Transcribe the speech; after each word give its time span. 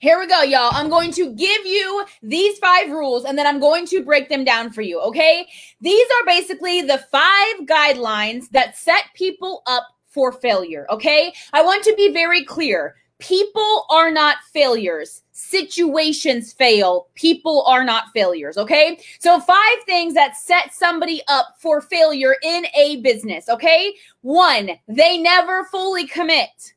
Here 0.00 0.16
we 0.20 0.28
go, 0.28 0.42
y'all. 0.42 0.70
I'm 0.72 0.88
going 0.88 1.10
to 1.12 1.32
give 1.34 1.66
you 1.66 2.06
these 2.22 2.56
five 2.58 2.88
rules 2.88 3.24
and 3.24 3.36
then 3.36 3.48
I'm 3.48 3.58
going 3.58 3.84
to 3.86 4.04
break 4.04 4.28
them 4.28 4.44
down 4.44 4.70
for 4.70 4.80
you, 4.80 5.00
okay? 5.00 5.44
These 5.80 6.06
are 6.20 6.26
basically 6.26 6.82
the 6.82 6.98
five 7.10 7.56
guidelines 7.66 8.48
that 8.50 8.76
set 8.76 9.06
people 9.14 9.62
up 9.66 9.88
for 10.06 10.30
failure, 10.30 10.86
okay? 10.88 11.34
I 11.52 11.62
want 11.62 11.82
to 11.82 11.94
be 11.96 12.12
very 12.12 12.44
clear. 12.44 12.94
People 13.18 13.86
are 13.90 14.12
not 14.12 14.36
failures. 14.52 15.22
Situations 15.32 16.52
fail. 16.52 17.08
People 17.16 17.64
are 17.66 17.82
not 17.82 18.04
failures. 18.14 18.56
Okay. 18.56 19.00
So, 19.18 19.40
five 19.40 19.78
things 19.86 20.14
that 20.14 20.36
set 20.36 20.72
somebody 20.72 21.22
up 21.26 21.56
for 21.58 21.80
failure 21.80 22.36
in 22.44 22.66
a 22.76 23.00
business. 23.00 23.48
Okay. 23.48 23.92
One, 24.20 24.70
they 24.86 25.18
never 25.18 25.64
fully 25.64 26.06
commit. 26.06 26.74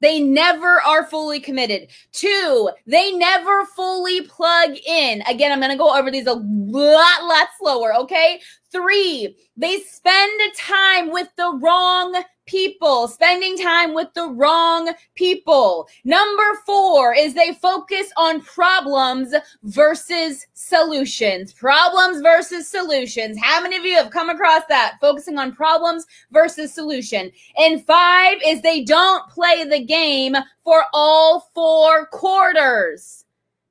They 0.00 0.20
never 0.20 0.80
are 0.82 1.06
fully 1.06 1.40
committed. 1.40 1.88
Two, 2.12 2.70
they 2.86 3.12
never 3.12 3.64
fully 3.66 4.22
plug 4.22 4.76
in. 4.86 5.22
Again, 5.22 5.52
I'm 5.52 5.60
going 5.60 5.70
to 5.70 5.78
go 5.78 5.96
over 5.96 6.10
these 6.10 6.26
a 6.26 6.34
lot, 6.34 7.24
lot 7.24 7.48
slower. 7.58 7.94
Okay. 7.94 8.40
Three, 8.74 9.36
they 9.56 9.78
spend 9.82 10.40
time 10.58 11.12
with 11.12 11.28
the 11.36 11.56
wrong 11.62 12.20
people, 12.46 13.06
spending 13.06 13.56
time 13.56 13.94
with 13.94 14.12
the 14.14 14.26
wrong 14.26 14.92
people. 15.14 15.86
Number 16.02 16.42
four 16.66 17.14
is 17.14 17.34
they 17.34 17.54
focus 17.54 18.10
on 18.16 18.40
problems 18.40 19.32
versus 19.62 20.44
solutions. 20.54 21.52
Problems 21.52 22.20
versus 22.20 22.68
solutions. 22.68 23.38
How 23.40 23.62
many 23.62 23.76
of 23.76 23.84
you 23.84 23.94
have 23.94 24.10
come 24.10 24.28
across 24.28 24.62
that? 24.68 24.96
Focusing 25.00 25.38
on 25.38 25.52
problems 25.52 26.04
versus 26.32 26.74
solution. 26.74 27.30
And 27.56 27.86
five 27.86 28.38
is 28.44 28.60
they 28.60 28.82
don't 28.82 29.28
play 29.30 29.64
the 29.64 29.84
game 29.84 30.34
for 30.64 30.84
all 30.92 31.48
four 31.54 32.06
quarters. 32.06 33.23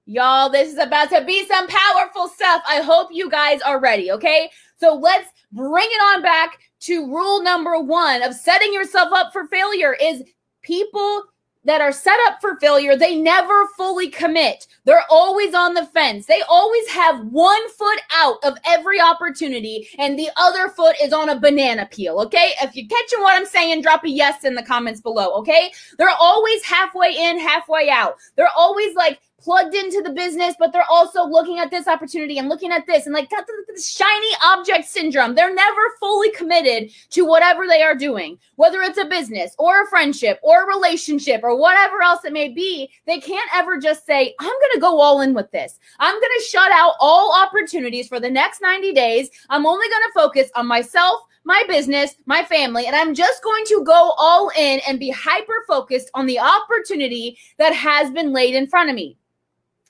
Y'all, 0.05 0.49
this 0.49 0.73
is 0.73 0.80
about 0.80 1.09
to 1.09 1.23
be 1.23 1.45
some 1.45 1.67
powerful 1.67 2.27
stuff. 2.27 2.61
I 2.67 2.81
hope 2.81 3.09
you 3.11 3.30
guys 3.30 3.61
are 3.61 3.80
ready, 3.80 4.11
okay? 4.11 4.50
So 4.78 4.95
let's 4.95 5.30
bring 5.53 5.88
it 5.89 6.02
on 6.14 6.22
back 6.22 6.59
to 6.81 7.08
rule 7.08 7.41
number 7.41 7.80
one 7.80 8.22
of 8.22 8.33
setting 8.33 8.73
yourself 8.73 9.13
up 9.13 9.31
for 9.31 9.47
failure 9.47 9.95
is 10.02 10.23
people 10.61 11.23
that 11.66 11.81
are 11.81 11.94
set 11.94 12.19
up 12.28 12.39
for 12.41 12.58
failure, 12.58 12.95
they 12.95 13.16
never 13.16 13.67
fully 13.78 14.09
commit. 14.09 14.67
They're 14.83 15.05
always 15.09 15.53
on 15.53 15.73
the 15.73 15.86
fence. 15.86 16.25
They 16.25 16.41
always 16.50 16.88
have 16.89 17.25
one 17.28 17.69
foot 17.69 18.00
out 18.13 18.38
of 18.44 18.58
every 18.66 19.00
opportunity 19.00 19.88
and 19.97 20.19
the 20.19 20.30
other 20.35 20.67
foot 20.69 20.97
is 21.02 21.13
on 21.13 21.30
a 21.30 21.39
banana 21.39 21.88
peel. 21.89 22.19
Okay. 22.19 22.52
If 22.61 22.75
you're 22.75 22.89
catching 22.89 23.22
what 23.22 23.39
I'm 23.39 23.45
saying, 23.45 23.81
drop 23.81 24.03
a 24.03 24.09
yes 24.09 24.44
in 24.44 24.56
the 24.56 24.63
comments 24.63 25.00
below. 25.00 25.33
Okay. 25.35 25.72
They're 25.97 26.09
always 26.09 26.63
halfway 26.66 27.16
in, 27.16 27.39
halfway 27.39 27.89
out. 27.89 28.17
They're 28.35 28.50
always 28.58 28.94
like 28.95 29.22
plugged 29.44 29.75
into 29.75 30.02
the 30.02 30.09
business, 30.09 30.55
but 30.58 30.72
they're 30.72 30.89
also 30.89 31.25
looking 31.25 31.59
at 31.59 31.69
this 31.69 31.88
opportunity 31.88 32.38
and 32.38 32.47
looking 32.47 32.72
at 32.72 32.88
this 32.88 33.05
and 33.05 33.13
like 33.13 33.30
got 33.30 33.45
the, 33.45 33.53
the 33.67 33.81
shiny 33.81 34.35
object 34.44 34.88
syndrome. 34.88 35.35
They're 35.35 35.53
never 35.53 35.81
fully 36.00 36.31
committed 36.31 36.91
to 37.11 37.25
whatever 37.25 37.67
they 37.67 37.81
are 37.81 37.95
doing, 37.95 38.39
whether 38.55 38.81
it's 38.81 38.97
a 38.97 39.05
business 39.05 39.53
or 39.59 39.83
a 39.83 39.88
friendship 39.88 40.39
or 40.44 40.63
a 40.63 40.75
relationship 40.75 41.41
or 41.44 41.58
whatever 41.58 42.02
else 42.02 42.23
it 42.23 42.33
may 42.33 42.50
be. 42.50 42.89
They 43.05 43.19
can't 43.19 43.50
ever 43.53 43.77
just 43.77 44.05
say, 44.05 44.33
I'm 44.39 44.47
going 44.47 44.72
to 44.73 44.80
go 44.80 45.00
all 45.00 45.22
in 45.22 45.33
with 45.33 45.52
this. 45.52 45.80
I'm 46.00 46.16
going 46.16 46.31
to 46.38 46.45
shut 46.45 46.72
out 46.72 46.94
all 47.00 47.35
opportunities 47.35 48.07
for 48.07 48.19
the 48.19 48.30
next 48.30 48.61
90 48.61 48.94
days. 48.94 49.30
I'm 49.50 49.66
only 49.66 49.88
going 49.89 50.03
to 50.03 50.13
focus 50.13 50.50
on 50.55 50.67
myself, 50.67 51.22
my 51.44 51.63
business, 51.67 52.16
my 52.25 52.45
family, 52.45 52.85
and 52.85 52.95
I'm 52.95 53.13
just 53.13 53.44
going 53.44 53.66
to 53.66 53.83
go 53.83 54.13
all 54.17 54.50
in 54.57 54.80
and 54.88 55.00
be 55.00 55.09
hyper 55.09 55.66
focused 55.67 56.09
on 56.13 56.25
the 56.25 56.39
opportunity 56.39 57.38
that 57.57 57.73
has 57.73 58.09
been 58.11 58.31
laid 58.31 58.55
in 58.55 58.67
front 58.67 58.89
of 58.89 58.95
me. 58.95 59.17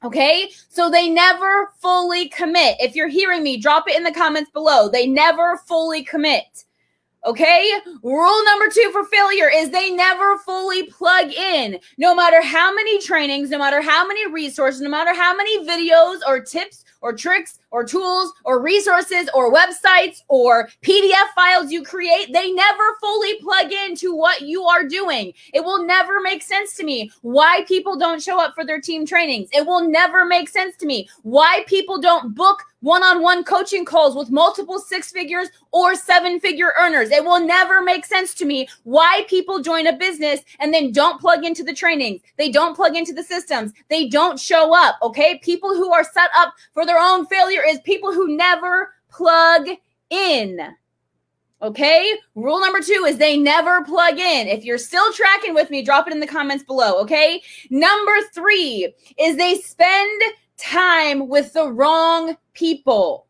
Okay. 0.04 0.50
So 0.70 0.90
they 0.90 1.10
never 1.10 1.72
fully 1.80 2.30
commit. 2.30 2.76
If 2.80 2.96
you're 2.96 3.08
hearing 3.08 3.44
me, 3.44 3.58
drop 3.58 3.88
it 3.88 3.96
in 3.96 4.04
the 4.04 4.12
comments 4.12 4.52
below. 4.52 4.90
They 4.90 5.08
never 5.08 5.58
fully 5.66 6.04
commit. 6.04 6.66
Okay. 7.26 7.72
Rule 8.04 8.46
number 8.46 8.66
two 8.70 8.90
for 8.92 9.06
failure 9.06 9.50
is 9.50 9.70
they 9.70 9.92
never 9.92 10.38
fully 10.40 10.84
plug 10.84 11.32
in. 11.32 11.80
No 11.98 12.14
matter 12.14 12.42
how 12.42 12.74
many 12.74 13.00
trainings, 13.02 13.50
no 13.50 13.58
matter 13.58 13.82
how 13.82 14.06
many 14.06 14.30
resources, 14.30 14.82
no 14.82 14.90
matter 14.90 15.14
how 15.14 15.36
many 15.36 15.66
videos 15.66 16.20
or 16.28 16.42
tips 16.42 16.84
or 17.02 17.14
tricks 17.14 17.60
or 17.74 17.84
tools 17.84 18.32
or 18.46 18.62
resources 18.62 19.30
or 19.34 19.52
websites 19.52 20.22
or 20.30 20.70
PDF 20.84 21.28
files 21.36 21.72
you 21.72 21.84
create, 21.84 22.32
they 22.32 22.52
never 22.52 22.84
fully 23.02 23.34
plug 23.42 23.72
into 23.72 24.16
what 24.16 24.44
you 24.44 24.64
are 24.64 24.88
doing. 24.88 25.34
It 25.54 25.66
will 25.66 25.84
never 25.84 26.22
make 26.22 26.44
sense 26.44 26.76
to 26.78 26.86
me 26.86 27.12
why 27.22 27.66
people 27.68 27.98
don't 27.98 28.22
show 28.22 28.40
up 28.40 28.54
for 28.54 28.64
their 28.64 28.80
team 28.80 29.06
trainings. 29.06 29.50
It 29.52 29.66
will 29.66 29.90
never 29.90 30.24
make 30.24 30.48
sense 30.48 30.78
to 30.78 30.86
me 30.86 31.10
why 31.24 31.66
people 31.68 32.00
don't 32.00 32.36
book 32.36 32.64
one 32.84 33.02
on 33.02 33.22
one 33.22 33.46
coaching 33.46 33.86
calls 33.86 34.14
with 34.14 34.30
multiple 34.30 34.78
six 34.78 35.10
figures 35.10 35.48
or 35.72 35.96
seven 35.96 36.38
figure 36.40 36.74
earners. 36.78 37.12
It 37.12 37.24
will 37.24 37.40
never 37.40 37.82
make 37.82 38.06
sense 38.06 38.34
to 38.36 38.46
me 38.46 38.68
why 38.84 39.24
people 39.30 39.62
join 39.62 39.88
a 39.88 39.96
business 39.96 40.42
and 40.60 40.74
then 40.74 40.92
don't 40.92 41.20
plug 41.20 41.46
into 41.46 41.64
the 41.64 41.74
trainings. 41.74 42.22
They 42.38 42.52
don't 42.52 42.76
plug 42.76 42.98
into 42.98 43.14
the 43.14 43.24
systems. 43.24 43.72
They 43.90 44.10
don't 44.10 44.38
show 44.38 44.76
up. 44.76 44.98
Okay. 45.02 45.40
People 45.42 45.74
who 45.74 45.94
are 45.94 46.04
set 46.04 46.30
up 46.36 46.54
for 46.74 46.86
their 46.86 47.00
own 47.00 47.26
failure 47.28 47.63
is 47.68 47.80
people 47.82 48.14
who 48.14 48.36
never 48.36 48.94
plug 49.10 49.68
in. 50.10 50.60
Okay. 51.62 52.14
Rule 52.36 52.60
number 52.60 52.82
two 52.82 53.06
is 53.08 53.18
they 53.18 53.38
never 53.38 53.86
plug 53.86 54.20
in. 54.20 54.48
If 54.48 54.66
you're 54.66 54.78
still 54.78 55.14
tracking 55.14 55.54
with 55.54 55.70
me, 55.70 55.82
drop 55.82 56.08
it 56.08 56.14
in 56.14 56.20
the 56.20 56.28
comments 56.28 56.64
below. 56.64 57.00
Okay. 57.02 57.42
Number 57.70 58.12
three 58.34 58.94
is 59.18 59.38
they 59.38 59.56
spend 59.56 60.22
time 60.58 61.30
with 61.30 61.54
the 61.54 61.72
wrong 61.72 62.36
people. 62.54 63.28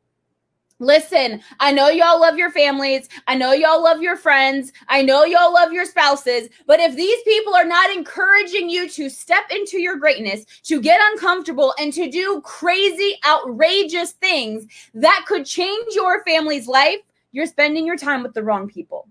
Listen, 0.80 1.42
I 1.60 1.72
know 1.72 1.88
y'all 1.90 2.20
love 2.20 2.38
your 2.38 2.52
families. 2.52 3.08
I 3.28 3.36
know 3.36 3.54
y'all 3.54 3.82
love 3.82 4.02
your 4.02 4.18
friends. 4.18 4.74
I 4.90 5.02
know 5.02 5.24
y'all 5.24 5.54
love 5.54 5.72
your 5.72 5.86
spouses. 5.86 6.50
But 6.66 6.80
if 6.80 6.96
these 6.96 7.22
people 7.24 7.56
are 7.56 7.66
not 7.66 7.96
encouraging 7.96 8.70
you 8.70 8.90
to 8.90 9.10
step 9.10 9.44
into 9.52 9.80
your 9.80 9.98
greatness, 9.98 10.46
to 10.64 10.82
get 10.82 11.00
uncomfortable, 11.12 11.74
and 11.80 11.94
to 11.94 12.10
do 12.10 12.42
crazy, 12.44 13.18
outrageous 13.26 14.12
things 14.14 14.66
that 14.96 15.26
could 15.28 15.46
change 15.46 15.94
your 15.96 16.24
family's 16.24 16.68
life, 16.68 17.00
you're 17.32 17.46
spending 17.46 17.86
your 17.86 17.98
time 17.98 18.24
with 18.24 18.34
the 18.34 18.44
wrong 18.44 18.68
people. 18.68 19.08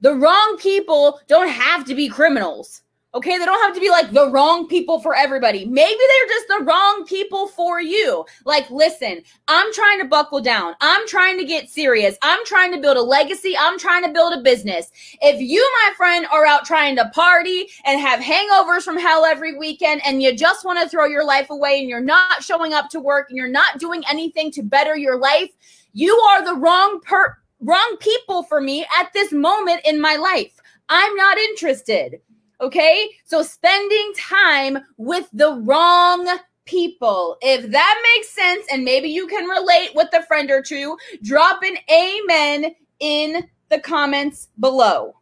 The 0.00 0.14
wrong 0.14 0.56
people 0.60 1.20
don't 1.28 1.48
have 1.48 1.84
to 1.86 1.94
be 1.94 2.08
criminals. 2.08 2.82
Okay, 3.14 3.36
they 3.36 3.44
don't 3.44 3.62
have 3.62 3.74
to 3.74 3.80
be 3.80 3.90
like 3.90 4.10
the 4.10 4.30
wrong 4.30 4.66
people 4.66 4.98
for 4.98 5.14
everybody. 5.14 5.66
Maybe 5.66 5.98
they're 5.98 6.28
just 6.28 6.48
the 6.48 6.64
wrong 6.64 7.04
people 7.06 7.46
for 7.46 7.78
you. 7.78 8.24
Like, 8.46 8.70
listen, 8.70 9.22
I'm 9.48 9.70
trying 9.74 9.98
to 10.00 10.06
buckle 10.06 10.40
down. 10.40 10.74
I'm 10.80 11.06
trying 11.06 11.36
to 11.38 11.44
get 11.44 11.68
serious. 11.68 12.16
I'm 12.22 12.42
trying 12.46 12.72
to 12.72 12.80
build 12.80 12.96
a 12.96 13.02
legacy. 13.02 13.54
I'm 13.58 13.78
trying 13.78 14.02
to 14.04 14.12
build 14.12 14.32
a 14.32 14.40
business. 14.40 14.90
If 15.20 15.42
you, 15.42 15.60
my 15.84 15.92
friend, 15.94 16.24
are 16.32 16.46
out 16.46 16.64
trying 16.64 16.96
to 16.96 17.10
party 17.10 17.68
and 17.84 18.00
have 18.00 18.18
hangovers 18.20 18.82
from 18.82 18.96
hell 18.96 19.26
every 19.26 19.58
weekend 19.58 20.00
and 20.06 20.22
you 20.22 20.34
just 20.34 20.64
want 20.64 20.80
to 20.80 20.88
throw 20.88 21.04
your 21.04 21.24
life 21.24 21.50
away 21.50 21.80
and 21.80 21.90
you're 21.90 22.00
not 22.00 22.42
showing 22.42 22.72
up 22.72 22.88
to 22.90 23.00
work 23.00 23.26
and 23.28 23.36
you're 23.36 23.46
not 23.46 23.78
doing 23.78 24.02
anything 24.08 24.50
to 24.52 24.62
better 24.62 24.96
your 24.96 25.18
life, 25.18 25.50
you 25.92 26.14
are 26.30 26.42
the 26.42 26.58
wrong 26.58 26.98
per 27.02 27.36
wrong 27.60 27.96
people 28.00 28.42
for 28.42 28.60
me 28.60 28.86
at 28.98 29.12
this 29.12 29.32
moment 29.32 29.82
in 29.84 30.00
my 30.00 30.16
life. 30.16 30.58
I'm 30.88 31.14
not 31.14 31.36
interested. 31.36 32.20
Okay. 32.62 33.08
So 33.24 33.42
spending 33.42 34.12
time 34.16 34.78
with 34.96 35.28
the 35.32 35.60
wrong 35.64 36.28
people. 36.64 37.36
If 37.42 37.70
that 37.72 38.02
makes 38.14 38.30
sense, 38.30 38.64
and 38.72 38.84
maybe 38.84 39.08
you 39.08 39.26
can 39.26 39.48
relate 39.48 39.90
with 39.94 40.08
a 40.14 40.22
friend 40.22 40.50
or 40.50 40.62
two, 40.62 40.96
drop 41.22 41.62
an 41.64 41.76
amen 41.92 42.74
in 43.00 43.48
the 43.68 43.80
comments 43.80 44.48
below. 44.60 45.16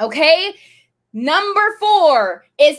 Okay. 0.00 0.54
Number 1.12 1.76
four 1.78 2.46
is 2.58 2.78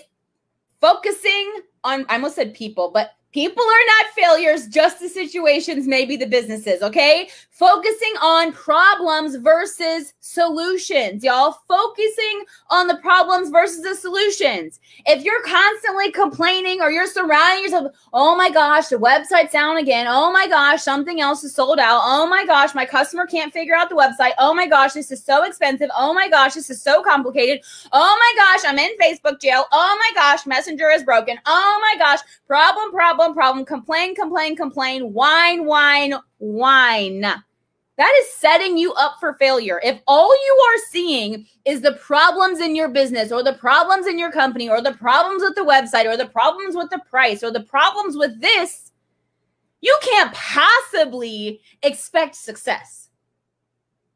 focusing 0.80 1.62
on, 1.84 2.06
I 2.10 2.16
almost 2.16 2.36
said 2.36 2.56
people, 2.56 2.90
but 2.92 3.12
People 3.34 3.64
are 3.64 3.86
not 3.88 4.14
failures, 4.14 4.68
just 4.68 5.00
the 5.00 5.08
situations, 5.08 5.88
maybe 5.88 6.18
the 6.18 6.26
businesses, 6.26 6.82
okay? 6.82 7.30
Focusing 7.62 8.14
on 8.24 8.54
problems 8.54 9.36
versus 9.36 10.16
solutions, 10.20 11.24
y'all. 11.24 11.60
Focusing 11.68 12.44
on 12.72 12.88
the 12.88 12.98
problems 12.98 13.52
versus 13.52 13.84
the 13.84 13.94
solutions. 13.94 14.80
If 15.06 15.24
you're 15.24 15.44
constantly 15.44 16.12
complaining 16.12 16.82
or 16.82 16.90
you're 16.90 17.06
surrounding 17.06 17.66
yourself, 17.66 17.94
oh 18.14 18.36
my 18.36 18.50
gosh, 18.50 18.88
the 18.88 18.96
website's 18.96 19.52
down 19.54 19.78
again. 19.78 20.08
Oh 20.10 20.34
my 20.34 20.48
gosh, 20.48 20.82
something 20.82 21.22
else 21.22 21.44
is 21.44 21.54
sold 21.54 21.78
out. 21.78 22.02
Oh 22.04 22.26
my 22.26 22.48
gosh, 22.48 22.74
my 22.74 22.84
customer 22.84 23.28
can't 23.28 23.54
figure 23.54 23.76
out 23.76 23.90
the 23.90 23.96
website. 23.96 24.32
Oh 24.40 24.56
my 24.56 24.66
gosh, 24.66 24.94
this 24.94 25.12
is 25.12 25.24
so 25.24 25.44
expensive. 25.44 25.92
Oh 25.96 26.16
my 26.16 26.30
gosh, 26.30 26.56
this 26.56 26.72
is 26.72 26.82
so 26.82 27.04
complicated. 27.04 27.64
Oh 27.92 28.18
my 28.20 28.44
gosh, 28.44 28.68
I'm 28.68 28.80
in 28.80 28.98
Facebook 28.98 29.40
jail. 29.40 29.66
Oh 29.72 29.98
my 30.00 30.20
gosh, 30.20 30.48
Messenger 30.48 30.90
is 30.90 31.04
broken. 31.04 31.38
Oh 31.46 31.80
my 31.80 32.04
gosh, 32.04 32.22
problem, 32.48 32.90
problem 32.90 33.36
problem, 33.36 33.66
complain, 33.66 34.16
complain, 34.16 34.56
complain, 34.56 35.14
whine, 35.14 35.64
whine, 35.66 36.16
whine. 36.40 37.44
That 38.02 38.18
is 38.20 38.34
setting 38.34 38.80
you 38.80 38.94
up 38.94 39.18
for 39.20 39.36
failure. 39.36 39.80
If 39.84 40.02
all 40.08 40.34
you 40.34 40.66
are 40.70 40.78
seeing 40.90 41.46
is 41.66 41.82
the 41.82 42.00
problems 42.02 42.60
in 42.60 42.76
your 42.76 42.90
business 42.90 43.32
or 43.32 43.44
the 43.44 43.54
problems 43.54 44.08
in 44.08 44.18
your 44.18 44.32
company 44.32 44.68
or 44.68 44.82
the 44.82 44.94
problems 44.94 45.44
with 45.44 45.54
the 45.54 45.62
website 45.62 46.06
or 46.06 46.18
the 46.18 46.26
problems 46.26 46.76
with 46.76 46.90
the 46.90 46.98
price 47.08 47.44
or 47.44 47.52
the 47.52 47.62
problems 47.62 48.18
with 48.18 48.42
this, 48.42 48.92
you 49.82 49.96
can't 50.02 50.34
possibly 50.34 51.62
expect 51.84 52.34
success. 52.34 53.10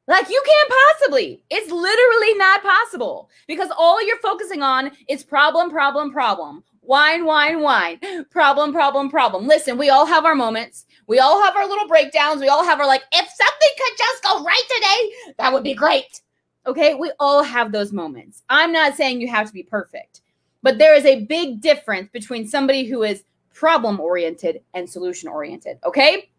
Like 0.08 0.30
you 0.30 0.44
can't 0.44 0.74
possibly. 0.98 1.44
It's 1.52 1.72
literally 1.72 2.34
not 2.40 2.64
possible 2.64 3.30
because 3.46 3.70
all 3.78 4.04
you're 4.04 4.18
focusing 4.18 4.64
on 4.64 4.94
is 5.08 5.24
problem, 5.24 5.70
problem, 5.70 6.12
problem. 6.12 6.64
Whine, 6.86 7.26
whine, 7.26 7.62
whine. 7.62 8.00
Problem, 8.30 8.72
problem, 8.72 9.10
problem. 9.10 9.48
Listen, 9.48 9.78
we 9.78 9.90
all 9.90 10.06
have 10.06 10.26
our 10.26 10.36
moments. 10.36 10.86
We 11.08 11.20
all 11.20 11.44
have 11.44 11.56
our 11.56 11.68
little 11.68 11.88
breakdowns. 11.88 12.42
We 12.42 12.48
all 12.48 12.64
have 12.64 12.80
our 12.80 12.88
like, 12.88 13.04
if 13.12 13.28
something 13.28 13.70
could 13.78 13.98
just 13.98 14.24
go 14.24 14.44
right 14.44 14.64
today, 14.76 15.34
that 15.38 15.54
would 15.54 15.64
be 15.64 15.74
great. 15.74 16.22
Okay, 16.68 16.96
we 16.96 17.12
all 17.20 17.44
have 17.44 17.72
those 17.72 17.92
moments. 17.92 18.44
I'm 18.50 18.72
not 18.72 18.96
saying 18.96 19.22
you 19.22 19.28
have 19.28 19.48
to 19.48 19.54
be 19.54 19.64
perfect, 19.64 20.22
but 20.64 20.78
there 20.78 20.96
is 20.96 21.06
a 21.06 21.26
big 21.26 21.62
difference 21.62 22.10
between 22.12 22.48
somebody 22.48 22.86
who 22.86 23.04
is 23.04 23.24
problem 23.54 24.00
oriented 24.00 24.62
and 24.74 24.90
solution 24.90 25.30
oriented. 25.30 25.78
Okay, 25.86 26.30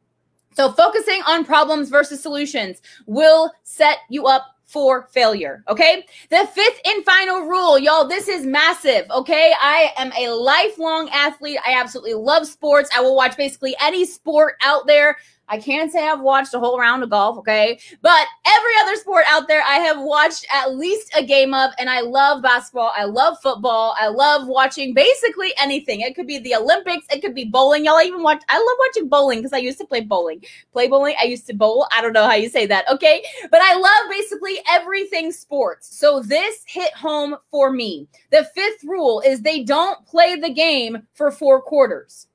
so 0.54 0.72
focusing 0.72 1.22
on 1.26 1.44
problems 1.44 1.90
versus 1.90 2.20
solutions 2.20 2.82
will 3.06 3.52
set 3.62 3.98
you 4.08 4.26
up 4.26 4.55
for 4.66 5.06
failure. 5.12 5.62
Okay. 5.68 6.04
The 6.28 6.48
fifth 6.52 6.80
and 6.84 7.04
final 7.04 7.42
rule, 7.42 7.78
y'all, 7.78 8.06
this 8.06 8.28
is 8.28 8.44
massive. 8.44 9.06
Okay. 9.10 9.52
I 9.60 9.92
am 9.96 10.12
a 10.18 10.30
lifelong 10.30 11.08
athlete. 11.10 11.58
I 11.64 11.74
absolutely 11.74 12.14
love 12.14 12.46
sports. 12.46 12.90
I 12.94 13.00
will 13.00 13.14
watch 13.14 13.36
basically 13.36 13.76
any 13.80 14.04
sport 14.04 14.56
out 14.62 14.86
there. 14.86 15.16
I 15.48 15.58
can't 15.58 15.92
say 15.92 16.08
I've 16.08 16.20
watched 16.20 16.54
a 16.54 16.58
whole 16.58 16.78
round 16.78 17.02
of 17.02 17.10
golf, 17.10 17.38
okay? 17.38 17.78
But 18.02 18.26
every 18.46 18.72
other 18.80 18.96
sport 18.96 19.24
out 19.28 19.46
there, 19.46 19.62
I 19.62 19.76
have 19.76 20.00
watched 20.00 20.46
at 20.52 20.74
least 20.74 21.12
a 21.16 21.24
game 21.24 21.54
of, 21.54 21.70
and 21.78 21.88
I 21.88 22.00
love 22.00 22.42
basketball. 22.42 22.92
I 22.96 23.04
love 23.04 23.36
football. 23.42 23.94
I 23.98 24.08
love 24.08 24.48
watching 24.48 24.92
basically 24.92 25.52
anything. 25.58 26.00
It 26.00 26.14
could 26.14 26.26
be 26.26 26.38
the 26.38 26.56
Olympics. 26.56 27.06
It 27.10 27.20
could 27.20 27.34
be 27.34 27.44
bowling. 27.44 27.84
Y'all 27.84 28.00
even 28.00 28.22
watch, 28.22 28.42
I 28.48 28.58
love 28.58 28.76
watching 28.78 29.08
bowling 29.08 29.38
because 29.38 29.52
I 29.52 29.58
used 29.58 29.78
to 29.78 29.86
play 29.86 30.00
bowling. 30.00 30.44
Play 30.72 30.88
bowling. 30.88 31.14
I 31.20 31.26
used 31.26 31.46
to 31.46 31.54
bowl. 31.54 31.86
I 31.92 32.02
don't 32.02 32.12
know 32.12 32.26
how 32.26 32.34
you 32.34 32.48
say 32.48 32.66
that, 32.66 32.90
okay? 32.90 33.24
But 33.50 33.60
I 33.62 33.74
love 33.74 34.10
basically 34.10 34.58
everything 34.68 35.30
sports. 35.30 35.96
So 35.96 36.20
this 36.20 36.64
hit 36.66 36.92
home 36.94 37.36
for 37.50 37.70
me. 37.70 38.08
The 38.30 38.48
fifth 38.54 38.82
rule 38.84 39.22
is 39.24 39.40
they 39.40 39.62
don't 39.62 40.04
play 40.06 40.36
the 40.36 40.50
game 40.50 41.06
for 41.14 41.30
four 41.30 41.60
quarters. 41.62 42.26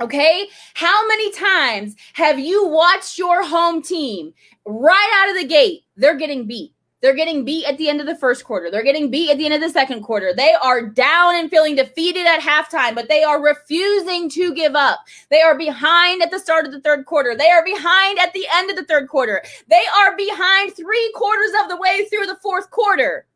Okay. 0.00 0.48
How 0.74 1.06
many 1.08 1.30
times 1.32 1.94
have 2.14 2.38
you 2.38 2.66
watched 2.66 3.18
your 3.18 3.44
home 3.44 3.82
team 3.82 4.32
right 4.64 5.10
out 5.16 5.30
of 5.30 5.36
the 5.36 5.46
gate? 5.46 5.82
They're 5.96 6.16
getting 6.16 6.46
beat. 6.46 6.72
They're 7.02 7.14
getting 7.14 7.44
beat 7.44 7.64
at 7.66 7.78
the 7.78 7.88
end 7.88 8.00
of 8.00 8.06
the 8.06 8.16
first 8.16 8.44
quarter. 8.44 8.70
They're 8.70 8.82
getting 8.82 9.10
beat 9.10 9.30
at 9.30 9.38
the 9.38 9.46
end 9.46 9.54
of 9.54 9.60
the 9.60 9.70
second 9.70 10.02
quarter. 10.02 10.34
They 10.34 10.52
are 10.62 10.86
down 10.86 11.34
and 11.34 11.50
feeling 11.50 11.74
defeated 11.74 12.26
at 12.26 12.40
halftime, 12.40 12.94
but 12.94 13.08
they 13.08 13.22
are 13.22 13.42
refusing 13.42 14.28
to 14.30 14.54
give 14.54 14.74
up. 14.74 15.00
They 15.30 15.40
are 15.40 15.56
behind 15.56 16.22
at 16.22 16.30
the 16.30 16.38
start 16.38 16.66
of 16.66 16.72
the 16.72 16.80
third 16.80 17.06
quarter. 17.06 17.34
They 17.34 17.50
are 17.50 17.64
behind 17.64 18.18
at 18.18 18.34
the 18.34 18.46
end 18.54 18.70
of 18.70 18.76
the 18.76 18.84
third 18.84 19.08
quarter. 19.08 19.42
They 19.68 19.82
are 19.98 20.14
behind 20.14 20.74
three 20.74 21.10
quarters 21.14 21.52
of 21.62 21.70
the 21.70 21.78
way 21.78 22.06
through 22.10 22.26
the 22.26 22.38
fourth 22.42 22.70
quarter. 22.70 23.26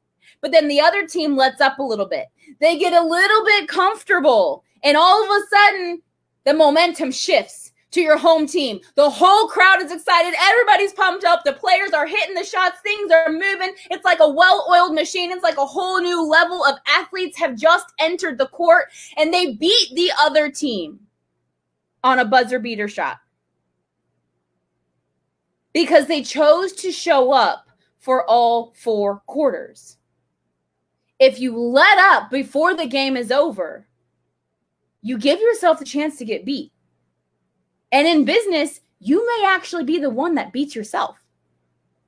But 0.43 0.53
then 0.53 0.69
the 0.69 0.81
other 0.81 1.07
team 1.07 1.37
lets 1.37 1.63
up 1.63 1.79
a 1.79 1.83
little 1.83 2.07
bit. 2.07 2.27
They 2.61 2.79
get 2.79 2.93
a 2.93 3.03
little 3.03 3.45
bit 3.47 3.67
comfortable. 3.67 4.63
And 4.83 4.99
all 4.99 5.25
of 5.25 5.31
a 5.31 5.47
sudden, 5.49 6.03
the 6.45 6.55
momentum 6.55 7.11
shifts 7.11 7.73
to 7.95 8.01
your 8.01 8.19
home 8.19 8.47
team. 8.47 8.81
The 8.97 9.09
whole 9.09 9.47
crowd 9.49 9.81
is 9.81 9.93
excited. 9.93 10.35
Everybody's 10.41 10.93
pumped 10.93 11.25
up. 11.25 11.45
The 11.45 11.53
players 11.53 11.93
are 11.93 12.07
hitting 12.07 12.35
the 12.35 12.45
shots. 12.45 12.79
Things 12.83 13.11
are 13.13 13.31
moving. 13.31 13.73
It's 13.91 14.05
like 14.05 14.19
a 14.21 14.29
well 14.29 14.67
oiled 14.71 14.95
machine. 14.95 15.31
It's 15.31 15.45
like 15.45 15.59
a 15.59 15.67
whole 15.67 16.01
new 16.01 16.23
level 16.23 16.65
of 16.65 16.77
athletes 16.89 17.39
have 17.39 17.57
just 17.57 17.87
entered 18.01 18.37
the 18.37 18.49
court 18.49 18.87
and 19.17 19.33
they 19.33 19.55
beat 19.55 19.95
the 19.95 20.11
other 20.21 20.51
team 20.51 20.99
on 22.03 22.19
a 22.19 22.25
buzzer 22.25 22.59
beater 22.59 22.89
shot 22.89 23.19
because 25.73 26.07
they 26.07 26.23
chose 26.23 26.73
to 26.73 26.93
show 26.93 27.33
up 27.33 27.69
for 27.99 28.29
all 28.29 28.75
four 28.77 29.23
quarters. 29.27 29.97
If 31.21 31.39
you 31.39 31.57
let 31.57 31.99
up 31.99 32.31
before 32.31 32.75
the 32.75 32.87
game 32.87 33.17
is 33.17 33.31
over, 33.31 33.87
you 35.05 35.19
give 35.19 35.39
yourself 35.39 35.79
the 35.79 35.85
chance 35.85 36.17
to 36.17 36.25
get 36.25 36.47
beat. 36.47 36.73
And 37.93 38.09
in 38.09 38.25
business, 38.25 38.81
you 39.01 39.25
may 39.25 39.47
actually 39.47 39.85
be 39.85 39.99
the 39.99 40.09
one 40.09 40.35
that 40.37 40.53
beats 40.53 40.75
yourself. 40.75 41.23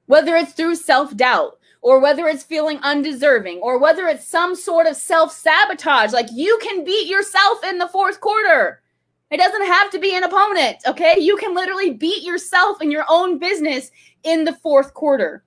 Whether 0.07 0.35
it's 0.35 0.53
through 0.53 0.77
self 0.77 1.15
doubt, 1.15 1.59
or 1.83 2.01
whether 2.01 2.27
it's 2.27 2.43
feeling 2.43 2.79
undeserving, 2.83 3.59
or 3.59 3.79
whether 3.79 4.07
it's 4.07 4.27
some 4.27 4.57
sort 4.57 4.87
of 4.87 4.97
self 4.97 5.31
sabotage, 5.31 6.15
like 6.15 6.29
you 6.33 6.59
can 6.63 6.85
beat 6.85 7.07
yourself 7.07 7.63
in 7.65 7.77
the 7.77 7.89
fourth 7.89 8.21
quarter. 8.21 8.81
It 9.31 9.37
doesn't 9.37 9.67
have 9.67 9.91
to 9.91 9.99
be 9.99 10.17
an 10.17 10.25
opponent, 10.25 10.79
okay? 10.87 11.17
You 11.19 11.37
can 11.37 11.55
literally 11.55 11.93
beat 11.93 12.23
yourself 12.23 12.81
in 12.81 12.91
your 12.91 13.05
own 13.11 13.39
business 13.39 13.91
in 14.23 14.45
the 14.45 14.55
fourth 14.55 14.95
quarter. 14.95 15.45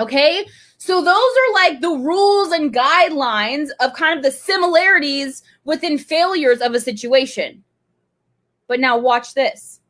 Okay? 0.00 0.46
So 0.78 1.02
those 1.02 1.08
are 1.08 1.54
like 1.54 1.80
the 1.80 1.90
rules 1.90 2.52
and 2.52 2.72
guidelines 2.72 3.70
of 3.80 3.94
kind 3.94 4.16
of 4.16 4.24
the 4.24 4.30
similarities 4.30 5.42
within 5.64 5.98
failures 5.98 6.60
of 6.60 6.74
a 6.74 6.80
situation. 6.80 7.64
But 8.68 8.80
now 8.80 8.96
watch 8.96 9.34
this. 9.34 9.80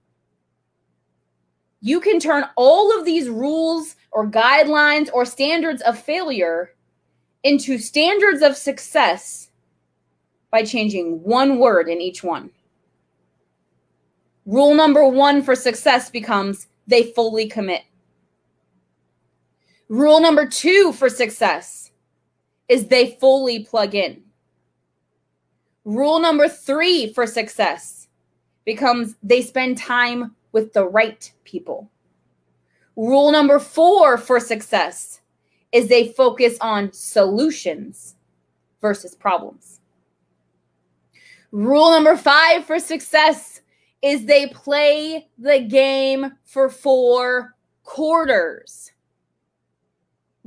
You 1.80 2.00
can 2.00 2.18
turn 2.18 2.44
all 2.56 2.98
of 2.98 3.04
these 3.04 3.28
rules 3.28 3.96
or 4.10 4.26
guidelines 4.26 5.10
or 5.12 5.24
standards 5.24 5.82
of 5.82 5.98
failure 5.98 6.74
into 7.44 7.78
standards 7.78 8.42
of 8.42 8.56
success 8.56 9.50
by 10.50 10.64
changing 10.64 11.22
one 11.22 11.58
word 11.58 11.88
in 11.88 12.00
each 12.00 12.24
one. 12.24 12.50
Rule 14.46 14.74
number 14.74 15.06
one 15.06 15.42
for 15.42 15.54
success 15.54 16.10
becomes 16.10 16.66
they 16.86 17.12
fully 17.12 17.46
commit. 17.46 17.82
Rule 19.88 20.20
number 20.20 20.46
two 20.46 20.92
for 20.92 21.08
success 21.08 21.92
is 22.68 22.86
they 22.86 23.16
fully 23.18 23.64
plug 23.64 23.94
in. 23.94 24.22
Rule 25.84 26.20
number 26.20 26.46
three 26.46 27.10
for 27.14 27.26
success 27.26 28.08
becomes 28.66 29.14
they 29.22 29.40
spend 29.40 29.78
time 29.78 30.34
with 30.52 30.74
the 30.74 30.86
right 30.86 31.32
people. 31.44 31.90
Rule 32.96 33.32
number 33.32 33.58
four 33.58 34.18
for 34.18 34.38
success 34.38 35.22
is 35.72 35.88
they 35.88 36.08
focus 36.08 36.58
on 36.60 36.92
solutions 36.92 38.16
versus 38.82 39.14
problems. 39.14 39.80
Rule 41.50 41.90
number 41.90 42.16
five 42.16 42.66
for 42.66 42.78
success 42.78 43.62
is 44.02 44.26
they 44.26 44.48
play 44.48 45.28
the 45.38 45.60
game 45.60 46.32
for 46.44 46.68
four 46.68 47.56
quarters 47.84 48.92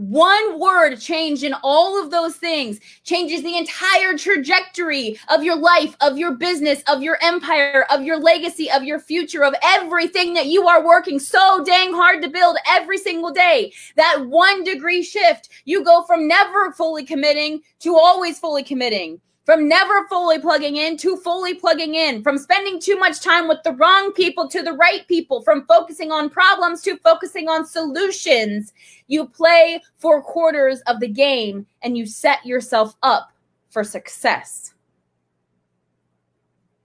one 0.02 0.60
word 0.60 0.96
change 0.96 1.44
in 1.44 1.54
all 1.62 2.02
of 2.02 2.10
those 2.10 2.36
things 2.36 2.80
changes 3.04 3.44
the 3.44 3.56
entire 3.56 4.18
trajectory 4.18 5.16
of 5.30 5.44
your 5.44 5.56
life, 5.56 5.96
of 6.02 6.18
your 6.18 6.32
business, 6.32 6.82
of 6.88 7.04
your 7.04 7.20
empire, 7.22 7.86
of 7.92 8.02
your 8.02 8.20
legacy, 8.20 8.72
of 8.72 8.84
your 8.84 9.00
future, 9.00 9.44
of 9.44 9.54
everything 9.62 10.34
that 10.34 10.48
you 10.48 10.68
are 10.68 10.84
working 10.84 11.20
so 11.20 11.64
dang 11.64 11.94
hard 11.94 12.22
to 12.24 12.30
build 12.30 12.58
every 12.68 12.98
single 12.98 13.32
day. 13.32 13.72
That 13.96 14.26
one 14.26 14.64
degree 14.64 15.04
shift, 15.04 15.50
you 15.66 15.84
go 15.84 16.04
from 16.04 16.28
never 16.28 16.72
fully 16.72 17.06
committing 17.06 17.62
to 17.82 17.96
always 17.96 18.40
fully 18.40 18.64
committing 18.64 19.22
from 19.52 19.68
never 19.68 20.08
fully 20.08 20.40
plugging 20.40 20.78
in 20.78 20.96
to 20.96 21.18
fully 21.18 21.54
plugging 21.54 21.96
in, 21.96 22.24
from 22.24 22.38
spending 22.38 22.80
too 22.80 22.98
much 22.98 23.20
time 23.20 23.50
with 23.50 23.58
the 23.66 23.74
wrong 23.74 24.14
people 24.14 24.48
to 24.48 24.64
the 24.64 24.72
right 24.72 25.06
people, 25.10 25.42
from 25.42 25.66
focusing 25.66 26.10
on 26.10 26.30
problems 26.30 26.82
to 26.82 26.96
focusing 27.00 27.50
on 27.50 27.66
solutions. 27.66 28.72
You 29.08 29.28
play 29.28 29.82
four 29.98 30.24
quarters 30.24 30.80
of 30.88 31.02
the 31.02 31.10
game 31.10 31.68
and 31.82 31.98
you 31.98 32.06
set 32.06 32.46
yourself 32.46 32.96
up 33.04 33.34
for 33.70 33.84
success. 33.84 34.74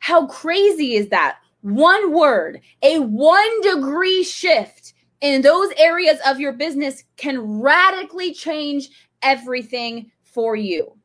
How 0.00 0.26
crazy 0.26 0.96
is 0.96 1.08
that? 1.10 1.38
One 1.60 2.12
word, 2.12 2.62
a 2.82 2.98
one 2.98 3.60
degree 3.60 4.24
shift 4.24 4.92
in 5.20 5.40
those 5.40 5.70
areas 5.76 6.18
of 6.26 6.40
your 6.40 6.52
business 6.52 7.04
can 7.16 7.60
radically 7.60 8.34
change 8.34 8.88
everything 9.22 10.10
for 10.24 10.56
you. 10.56 10.95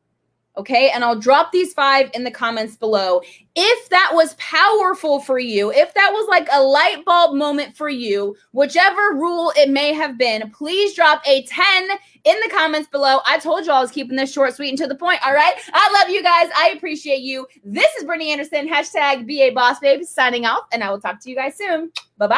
Okay. 0.56 0.90
And 0.90 1.02
I'll 1.02 1.18
drop 1.18 1.50
these 1.50 1.72
five 1.72 2.10
in 2.14 2.24
the 2.24 2.30
comments 2.30 2.76
below. 2.76 3.22
If 3.54 3.88
that 3.88 4.10
was 4.12 4.34
powerful 4.34 5.20
for 5.20 5.38
you, 5.38 5.72
if 5.72 5.94
that 5.94 6.10
was 6.12 6.26
like 6.28 6.48
a 6.52 6.62
light 6.62 7.04
bulb 7.04 7.34
moment 7.34 7.76
for 7.76 7.88
you, 7.88 8.36
whichever 8.52 9.14
rule 9.14 9.52
it 9.56 9.70
may 9.70 9.92
have 9.92 10.18
been, 10.18 10.50
please 10.50 10.94
drop 10.94 11.22
a 11.26 11.42
10 11.44 11.88
in 12.24 12.36
the 12.40 12.50
comments 12.50 12.88
below. 12.88 13.18
I 13.26 13.38
told 13.38 13.66
you 13.66 13.72
I 13.72 13.80
was 13.80 13.90
keeping 13.90 14.16
this 14.16 14.32
short, 14.32 14.54
sweet, 14.54 14.70
and 14.70 14.78
to 14.78 14.86
the 14.86 14.94
point. 14.94 15.24
All 15.26 15.34
right. 15.34 15.54
I 15.72 16.00
love 16.00 16.10
you 16.10 16.22
guys. 16.22 16.50
I 16.56 16.72
appreciate 16.76 17.20
you. 17.20 17.46
This 17.64 17.92
is 17.94 18.04
Brittany 18.04 18.30
Anderson, 18.30 18.68
hashtag 18.68 19.26
BA 19.26 19.54
Boss 19.54 19.80
Babe, 19.80 20.02
signing 20.04 20.46
off, 20.46 20.66
and 20.72 20.84
I 20.84 20.90
will 20.90 21.00
talk 21.00 21.20
to 21.20 21.30
you 21.30 21.36
guys 21.36 21.56
soon. 21.56 21.90
Bye 22.18 22.26
bye. 22.26 22.30